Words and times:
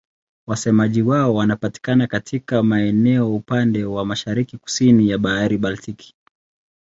Wasemaji 0.47 1.01
wao 1.01 1.35
wanapatikana 1.35 2.07
katika 2.07 2.63
maeneo 2.63 3.35
upande 3.35 3.83
wa 3.83 4.05
mashariki-kusini 4.05 5.09
ya 5.09 5.17
Bahari 5.17 5.57
Baltiki. 5.57 6.15